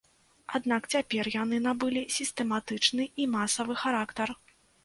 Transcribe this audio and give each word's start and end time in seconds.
Аднак 0.59 0.87
цяпер 0.95 1.29
яны 1.43 1.59
набылі 1.67 2.03
сістэматычны 2.17 3.07
і 3.25 3.31
масавы 3.37 3.81
характар. 3.83 4.27